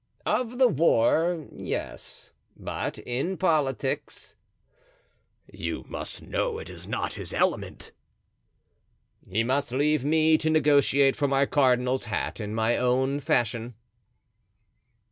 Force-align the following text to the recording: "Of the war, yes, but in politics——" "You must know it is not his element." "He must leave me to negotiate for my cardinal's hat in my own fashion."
"Of 0.25 0.57
the 0.57 0.67
war, 0.67 1.45
yes, 1.53 2.31
but 2.57 2.97
in 2.97 3.37
politics——" 3.37 4.33
"You 5.53 5.85
must 5.87 6.23
know 6.23 6.57
it 6.57 6.71
is 6.71 6.87
not 6.87 7.13
his 7.13 7.35
element." 7.35 7.91
"He 9.29 9.43
must 9.43 9.71
leave 9.71 10.03
me 10.03 10.39
to 10.39 10.49
negotiate 10.49 11.15
for 11.15 11.27
my 11.27 11.45
cardinal's 11.45 12.05
hat 12.05 12.39
in 12.39 12.55
my 12.55 12.77
own 12.77 13.19
fashion." 13.19 13.75